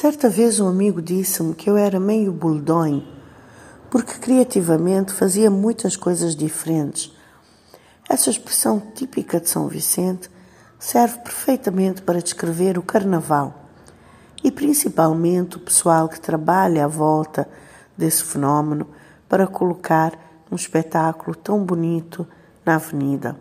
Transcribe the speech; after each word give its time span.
Certa 0.00 0.28
vez 0.28 0.60
um 0.60 0.68
amigo 0.68 1.02
disse-me 1.02 1.56
que 1.56 1.68
eu 1.68 1.76
era 1.76 1.98
meio 1.98 2.30
buldonho, 2.30 3.04
porque 3.90 4.14
criativamente 4.20 5.12
fazia 5.12 5.50
muitas 5.50 5.96
coisas 5.96 6.36
diferentes. 6.36 7.12
Essa 8.08 8.30
expressão 8.30 8.80
típica 8.94 9.40
de 9.40 9.50
São 9.50 9.66
Vicente 9.66 10.30
serve 10.78 11.18
perfeitamente 11.18 12.00
para 12.00 12.22
descrever 12.22 12.78
o 12.78 12.82
carnaval 12.82 13.52
e 14.44 14.52
principalmente 14.52 15.56
o 15.56 15.60
pessoal 15.60 16.08
que 16.08 16.20
trabalha 16.20 16.84
à 16.84 16.86
volta 16.86 17.48
desse 17.96 18.22
fenómeno 18.22 18.86
para 19.28 19.48
colocar 19.48 20.16
um 20.48 20.54
espetáculo 20.54 21.34
tão 21.34 21.64
bonito 21.64 22.24
na 22.64 22.76
avenida. 22.76 23.34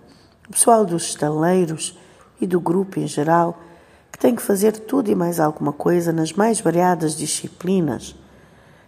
O 0.50 0.54
pessoal 0.54 0.84
dos 0.84 1.04
estaleiros 1.04 1.96
e 2.42 2.48
do 2.48 2.60
grupo 2.60 3.00
em 3.00 3.06
geral 3.06 3.60
que 4.18 4.22
tem 4.22 4.36
que 4.36 4.42
fazer 4.42 4.72
tudo 4.72 5.12
e 5.12 5.16
mais 5.16 5.40
alguma 5.40 5.72
coisa 5.72 6.12
nas 6.12 6.34
mais 6.34 6.60
variadas 6.60 7.16
disciplinas 7.16 8.16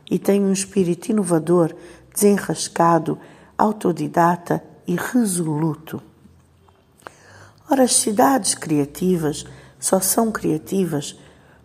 e 0.09 0.17
tem 0.17 0.43
um 0.43 0.51
espírito 0.51 1.11
inovador, 1.11 1.75
desenrascado, 2.11 3.17
autodidata 3.55 4.63
e 4.87 4.95
resoluto. 4.95 6.01
Ora, 7.69 7.83
as 7.83 7.95
cidades 7.95 8.55
criativas 8.55 9.45
só 9.79 9.99
são 9.99 10.31
criativas 10.31 11.15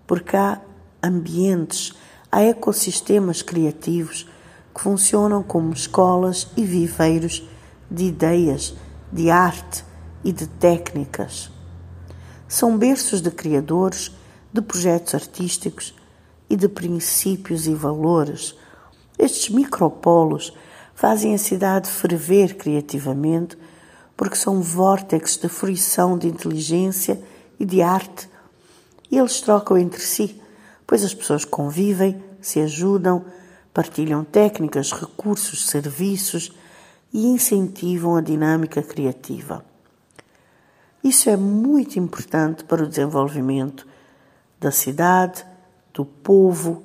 porque 0.07 0.37
há 0.37 0.61
ambientes, 1.03 1.95
há 2.31 2.43
ecossistemas 2.43 3.41
criativos 3.41 4.29
que 4.75 4.83
funcionam 4.83 5.43
como 5.43 5.73
escolas 5.73 6.49
e 6.55 6.67
viveiros 6.67 7.49
de 7.91 8.05
ideias, 8.05 8.75
de 9.11 9.31
arte 9.31 9.83
e 10.23 10.33
de 10.33 10.47
técnicas 10.47 11.54
são 12.49 12.77
berços 12.77 13.21
de 13.21 13.31
criadores, 13.31 14.11
de 14.53 14.61
projetos 14.61 15.15
artísticos 15.15 15.95
e 16.49 16.57
de 16.57 16.69
princípios 16.69 17.67
e 17.67 17.75
valores. 17.75 18.55
Estes 19.19 19.49
micropolos 19.49 20.53
fazem 20.95 21.35
a 21.35 21.39
cidade 21.39 21.89
ferver 21.89 22.57
criativamente 22.57 23.57
porque 24.17 24.37
são 24.37 24.61
vórtices 24.61 25.37
de 25.37 25.49
fruição 25.49 26.17
de 26.17 26.29
inteligência 26.29 27.21
e 27.59 27.65
de 27.65 27.83
arte. 27.83 28.29
E 29.11 29.19
eles 29.19 29.41
trocam 29.41 29.77
entre 29.77 30.01
si, 30.01 30.41
pois 30.87 31.05
as 31.05 31.15
pessoas 31.15 31.45
convivem, 31.45 32.23
se 32.41 32.61
ajudam, 32.61 33.25
partilham 33.73 34.23
técnicas, 34.25 34.93
recursos, 34.93 35.67
serviços 35.67 36.53
e 37.13 37.27
incentivam 37.27 38.17
a 38.17 38.21
dinâmica 38.21 38.83
criativa. 38.83 39.65
Isso 41.05 41.29
é 41.29 41.37
muito 41.37 41.99
importante 41.99 42.65
para 42.65 42.83
o 42.83 42.89
desenvolvimento 42.89 43.87
da 44.59 44.71
cidade, 44.71 45.45
do 45.93 46.03
povo 46.03 46.83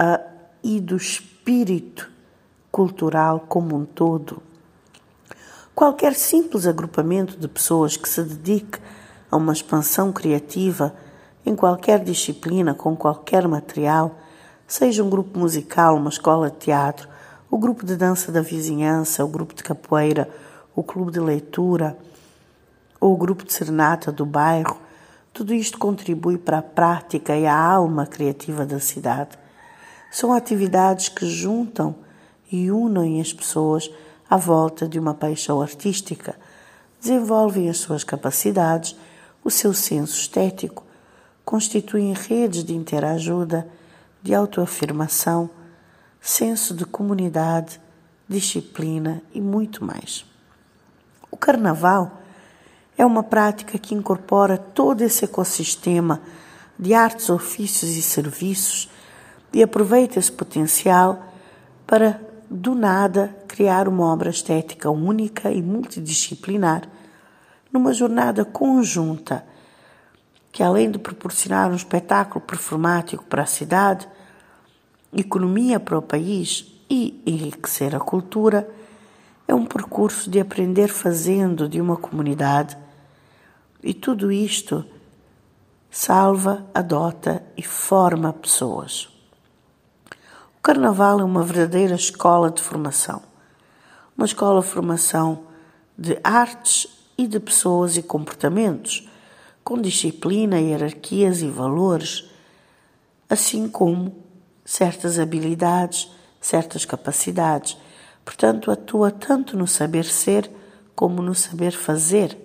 uh, 0.00 0.24
e 0.62 0.80
do 0.80 0.96
espírito 0.96 2.10
cultural 2.72 3.44
como 3.46 3.76
um 3.76 3.84
todo. 3.84 4.42
Qualquer 5.74 6.14
simples 6.14 6.66
agrupamento 6.66 7.36
de 7.36 7.46
pessoas 7.46 7.98
que 7.98 8.08
se 8.08 8.22
dedique 8.22 8.78
a 9.30 9.36
uma 9.36 9.52
expansão 9.52 10.10
criativa 10.10 10.94
em 11.44 11.54
qualquer 11.54 12.02
disciplina, 12.02 12.72
com 12.72 12.96
qualquer 12.96 13.46
material, 13.46 14.18
seja 14.66 15.04
um 15.04 15.10
grupo 15.10 15.38
musical, 15.38 15.96
uma 15.98 16.08
escola 16.08 16.50
de 16.50 16.56
teatro, 16.56 17.06
o 17.50 17.58
grupo 17.58 17.84
de 17.84 17.94
dança 17.94 18.32
da 18.32 18.40
vizinhança, 18.40 19.22
o 19.22 19.28
grupo 19.28 19.54
de 19.54 19.62
capoeira, 19.62 20.30
o 20.74 20.82
clube 20.82 21.12
de 21.12 21.20
leitura, 21.20 21.94
ou 23.04 23.12
o 23.12 23.16
grupo 23.18 23.44
de 23.44 23.52
serenata 23.52 24.10
do 24.10 24.24
bairro, 24.24 24.80
tudo 25.30 25.52
isto 25.52 25.76
contribui 25.76 26.38
para 26.38 26.60
a 26.60 26.62
prática 26.62 27.36
e 27.36 27.46
a 27.46 27.54
alma 27.54 28.06
criativa 28.06 28.64
da 28.64 28.80
cidade. 28.80 29.36
São 30.10 30.32
atividades 30.32 31.10
que 31.10 31.26
juntam 31.26 31.94
e 32.50 32.70
unem 32.70 33.20
as 33.20 33.30
pessoas 33.30 33.90
à 34.30 34.38
volta 34.38 34.88
de 34.88 34.98
uma 34.98 35.12
paixão 35.12 35.60
artística, 35.60 36.34
desenvolvem 36.98 37.68
as 37.68 37.76
suas 37.76 38.04
capacidades, 38.04 38.96
o 39.44 39.50
seu 39.50 39.74
senso 39.74 40.18
estético, 40.18 40.82
constituem 41.44 42.14
redes 42.14 42.64
de 42.64 42.74
interajuda, 42.74 43.68
de 44.22 44.34
autoafirmação, 44.34 45.50
senso 46.22 46.72
de 46.72 46.86
comunidade, 46.86 47.78
disciplina 48.26 49.20
e 49.34 49.42
muito 49.42 49.84
mais. 49.84 50.24
O 51.30 51.36
carnaval 51.36 52.23
é 52.96 53.04
uma 53.04 53.22
prática 53.22 53.78
que 53.78 53.94
incorpora 53.94 54.56
todo 54.56 55.02
esse 55.02 55.24
ecossistema 55.24 56.20
de 56.78 56.94
artes, 56.94 57.30
ofícios 57.30 57.96
e 57.96 58.02
serviços 58.02 58.88
e 59.52 59.62
aproveita 59.62 60.18
esse 60.18 60.30
potencial 60.30 61.24
para, 61.86 62.20
do 62.50 62.74
nada, 62.74 63.34
criar 63.46 63.88
uma 63.88 64.06
obra 64.12 64.30
estética 64.30 64.90
única 64.90 65.50
e 65.50 65.62
multidisciplinar, 65.62 66.88
numa 67.72 67.92
jornada 67.92 68.44
conjunta 68.44 69.44
que, 70.50 70.62
além 70.62 70.90
de 70.90 70.98
proporcionar 70.98 71.70
um 71.70 71.74
espetáculo 71.74 72.40
performático 72.40 73.24
para 73.24 73.42
a 73.42 73.46
cidade, 73.46 74.08
economia 75.12 75.80
para 75.80 75.98
o 75.98 76.02
país 76.02 76.66
e 76.88 77.20
enriquecer 77.26 77.94
a 77.94 78.00
cultura, 78.00 78.68
é 79.46 79.54
um 79.54 79.66
percurso 79.66 80.30
de 80.30 80.40
aprender 80.40 80.88
fazendo 80.88 81.68
de 81.68 81.80
uma 81.80 81.96
comunidade 81.96 82.76
e 83.82 83.92
tudo 83.92 84.32
isto 84.32 84.84
salva, 85.90 86.66
adota 86.74 87.44
e 87.56 87.62
forma 87.62 88.32
pessoas. 88.32 89.08
O 90.58 90.62
Carnaval 90.62 91.20
é 91.20 91.24
uma 91.24 91.42
verdadeira 91.42 91.94
escola 91.94 92.50
de 92.50 92.62
formação. 92.62 93.22
Uma 94.16 94.26
escola 94.26 94.60
de 94.60 94.66
formação 94.66 95.44
de 95.96 96.18
artes 96.24 96.88
e 97.16 97.26
de 97.26 97.38
pessoas 97.38 97.96
e 97.96 98.02
comportamentos, 98.02 99.08
com 99.62 99.80
disciplina, 99.80 100.60
hierarquias 100.60 101.42
e 101.42 101.48
valores, 101.48 102.24
assim 103.28 103.68
como 103.68 104.16
certas 104.64 105.18
habilidades, 105.18 106.10
certas 106.40 106.84
capacidades. 106.84 107.76
Portanto, 108.24 108.70
atua 108.70 109.10
tanto 109.10 109.56
no 109.56 109.66
saber 109.66 110.04
ser 110.04 110.50
como 110.94 111.20
no 111.20 111.34
saber 111.34 111.72
fazer. 111.72 112.38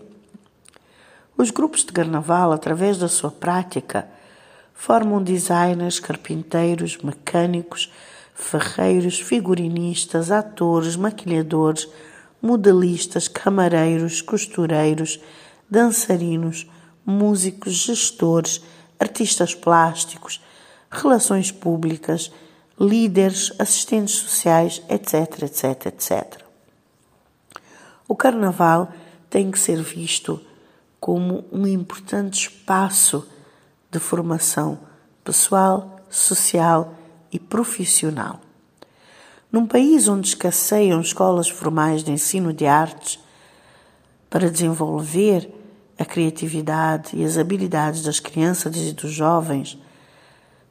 Os 1.37 1.51
grupos 1.51 1.85
de 1.85 1.93
carnaval, 1.93 2.51
através 2.51 2.97
da 2.97 3.07
sua 3.07 3.31
prática, 3.31 4.07
formam 4.73 5.23
designers, 5.23 5.99
carpinteiros, 5.99 6.97
mecânicos, 6.97 7.91
ferreiros, 8.33 9.19
figurinistas, 9.19 10.31
atores, 10.31 10.95
maquilhadores, 10.95 11.87
modelistas, 12.41 13.27
camareiros, 13.27 14.21
costureiros, 14.21 15.19
dançarinos, 15.69 16.65
músicos, 17.05 17.73
gestores, 17.73 18.61
artistas 18.97 19.53
plásticos, 19.53 20.41
relações 20.89 21.51
públicas, 21.51 22.31
líderes, 22.79 23.51
assistentes 23.59 24.15
sociais, 24.15 24.81
etc, 24.89 25.43
etc, 25.43 25.85
etc. 25.87 26.43
O 28.07 28.15
carnaval 28.15 28.91
tem 29.29 29.51
que 29.51 29.59
ser 29.59 29.81
visto 29.81 30.41
como 30.99 31.45
um 31.51 31.67
importante 31.67 32.47
espaço 32.47 33.27
de 33.91 33.99
formação 33.99 34.79
pessoal, 35.23 35.99
social 36.09 36.95
e 37.31 37.37
profissional. 37.37 38.39
Num 39.51 39.65
país 39.65 40.07
onde 40.07 40.27
escasseiam 40.27 41.01
escolas 41.01 41.49
formais 41.49 42.03
de 42.03 42.11
ensino 42.11 42.53
de 42.53 42.65
artes 42.65 43.19
para 44.29 44.49
desenvolver 44.49 45.51
a 45.97 46.05
criatividade 46.05 47.15
e 47.15 47.25
as 47.25 47.37
habilidades 47.37 48.03
das 48.03 48.19
crianças 48.19 48.75
e 48.77 48.93
dos 48.93 49.11
jovens, 49.11 49.77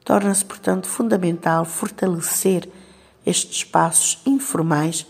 torna-se, 0.03 0.43
portanto, 0.43 0.87
fundamental 0.87 1.65
fortalecer 1.65 2.69
estes 3.25 3.57
espaços 3.57 4.21
informais 4.25 5.05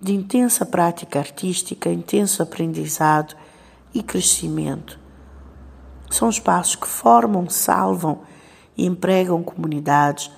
de 0.00 0.14
intensa 0.14 0.64
prática 0.64 1.18
artística, 1.18 1.90
intenso 1.90 2.42
aprendizado 2.42 3.34
e 3.92 4.02
crescimento. 4.02 4.98
São 6.10 6.28
espaços 6.28 6.76
que 6.76 6.88
formam, 6.88 7.48
salvam 7.48 8.22
e 8.76 8.86
empregam 8.86 9.42
comunidades 9.42 10.30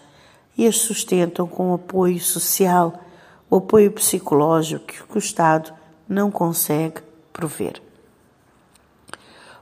e 0.57 0.67
as 0.67 0.79
sustentam 0.79 1.47
com 1.47 1.73
apoio 1.73 2.21
social, 2.21 3.01
o 3.49 3.57
apoio 3.57 3.91
psicológico 3.93 4.87
que 4.87 5.17
o 5.17 5.19
Estado 5.19 5.73
não 6.09 6.31
consegue 6.31 7.01
prover. 7.33 7.81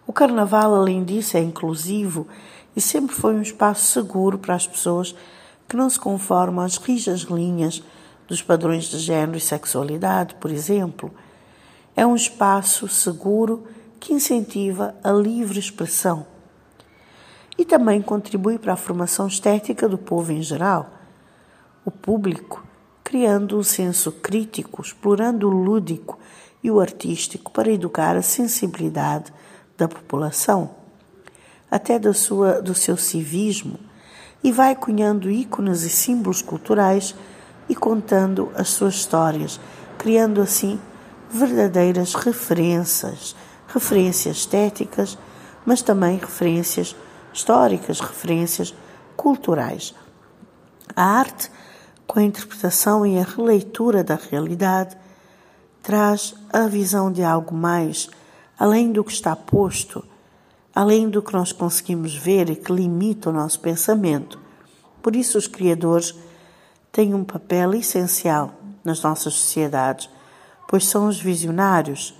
O 0.06 0.12
Carnaval, 0.12 0.74
além 0.74 1.04
disso, 1.04 1.36
é 1.36 1.40
inclusivo 1.40 2.26
e 2.80 2.82
sempre 2.82 3.14
foi 3.14 3.34
um 3.34 3.42
espaço 3.42 3.84
seguro 3.92 4.38
para 4.38 4.54
as 4.54 4.66
pessoas 4.66 5.14
que 5.68 5.76
não 5.76 5.90
se 5.90 6.00
conformam 6.00 6.64
às 6.64 6.78
rijas 6.78 7.20
linhas 7.20 7.82
dos 8.26 8.40
padrões 8.40 8.84
de 8.84 8.98
género 8.98 9.36
e 9.36 9.40
sexualidade, 9.40 10.34
por 10.36 10.50
exemplo. 10.50 11.12
É 11.94 12.06
um 12.06 12.16
espaço 12.16 12.88
seguro 12.88 13.66
que 14.00 14.14
incentiva 14.14 14.94
a 15.04 15.12
livre 15.12 15.58
expressão. 15.58 16.26
e 17.58 17.66
também 17.66 18.00
contribui 18.00 18.58
para 18.58 18.72
a 18.72 18.76
formação 18.76 19.26
estética 19.26 19.86
do 19.86 19.98
povo 19.98 20.32
em 20.32 20.40
geral. 20.40 20.90
O 21.84 21.90
público, 21.90 22.66
criando 23.04 23.58
um 23.58 23.62
senso 23.62 24.10
crítico, 24.10 24.80
explorando 24.80 25.46
o 25.46 25.50
lúdico 25.50 26.18
e 26.64 26.70
o 26.70 26.80
artístico 26.80 27.52
para 27.52 27.70
educar 27.70 28.16
a 28.16 28.22
sensibilidade 28.22 29.30
da 29.76 29.86
população, 29.86 30.79
até 31.70 31.98
da 31.98 32.12
sua, 32.12 32.60
do 32.60 32.74
seu 32.74 32.96
civismo, 32.96 33.78
e 34.42 34.50
vai 34.50 34.74
cunhando 34.74 35.30
ícones 35.30 35.82
e 35.82 35.90
símbolos 35.90 36.42
culturais 36.42 37.14
e 37.68 37.74
contando 37.74 38.50
as 38.54 38.68
suas 38.70 38.94
histórias, 38.94 39.60
criando 39.98 40.40
assim 40.40 40.80
verdadeiras 41.30 42.14
referências, 42.14 43.36
referências 43.68 44.38
estéticas, 44.38 45.16
mas 45.64 45.82
também 45.82 46.16
referências 46.16 46.96
históricas, 47.32 48.00
referências 48.00 48.74
culturais. 49.16 49.94
A 50.96 51.04
arte, 51.04 51.50
com 52.06 52.18
a 52.18 52.22
interpretação 52.22 53.06
e 53.06 53.18
a 53.18 53.22
releitura 53.22 54.02
da 54.02 54.16
realidade, 54.16 54.96
traz 55.82 56.34
a 56.52 56.66
visão 56.66 57.12
de 57.12 57.22
algo 57.22 57.54
mais 57.54 58.08
além 58.58 58.92
do 58.92 59.02
que 59.02 59.12
está 59.12 59.34
posto, 59.34 60.04
além 60.74 61.08
do 61.08 61.22
que 61.22 61.32
nós 61.32 61.52
conseguimos 61.52 62.14
ver 62.14 62.48
e 62.50 62.56
que 62.56 62.72
limita 62.72 63.30
o 63.30 63.32
nosso 63.32 63.60
pensamento. 63.60 64.38
Por 65.02 65.16
isso, 65.16 65.38
os 65.38 65.46
criadores 65.46 66.14
têm 66.92 67.14
um 67.14 67.24
papel 67.24 67.74
essencial 67.74 68.54
nas 68.84 69.02
nossas 69.02 69.34
sociedades, 69.34 70.08
pois 70.68 70.86
são 70.86 71.08
os 71.08 71.20
visionários, 71.20 72.14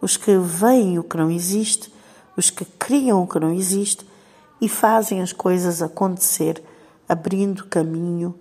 os 0.00 0.16
que 0.16 0.36
veem 0.38 0.98
o 0.98 1.04
que 1.04 1.16
não 1.16 1.30
existe, 1.30 1.92
os 2.36 2.50
que 2.50 2.64
criam 2.64 3.22
o 3.22 3.26
que 3.26 3.38
não 3.38 3.52
existe 3.52 4.06
e 4.60 4.68
fazem 4.68 5.20
as 5.20 5.32
coisas 5.32 5.82
acontecer, 5.82 6.62
abrindo 7.08 7.66
caminho 7.66 8.34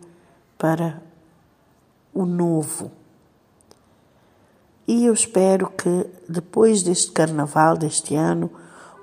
para 0.57 1.01
o 2.13 2.25
novo. 2.25 2.91
E 4.87 5.05
eu 5.05 5.13
espero 5.13 5.69
que 5.69 6.05
depois 6.27 6.81
deste 6.81 7.11
carnaval 7.11 7.77
deste 7.77 8.15
ano, 8.15 8.49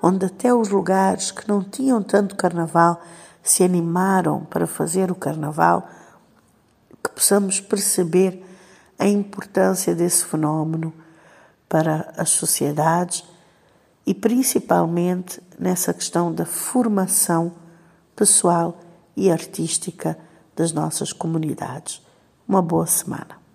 onde 0.01 0.25
até 0.25 0.53
os 0.53 0.69
lugares 0.69 1.31
que 1.31 1.47
não 1.47 1.63
tinham 1.63 2.01
tanto 2.01 2.35
carnaval 2.35 3.01
se 3.43 3.63
animaram 3.63 4.45
para 4.45 4.67
fazer 4.67 5.11
o 5.11 5.15
carnaval, 5.15 5.87
que 7.03 7.09
possamos 7.11 7.59
perceber 7.59 8.43
a 8.99 9.07
importância 9.07 9.95
desse 9.95 10.25
fenómeno 10.25 10.93
para 11.69 12.13
as 12.17 12.29
sociedades 12.29 13.23
e 14.05 14.13
principalmente 14.13 15.41
nessa 15.59 15.93
questão 15.93 16.33
da 16.33 16.45
formação 16.45 17.53
pessoal 18.15 18.79
e 19.15 19.31
artística 19.31 20.17
das 20.55 20.71
nossas 20.71 21.13
comunidades. 21.13 22.01
Uma 22.47 22.61
boa 22.61 22.87
semana. 22.87 23.46